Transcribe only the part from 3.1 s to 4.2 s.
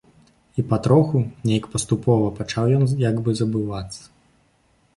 бы забывацца.